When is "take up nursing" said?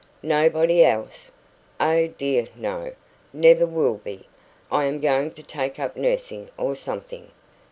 5.43-6.49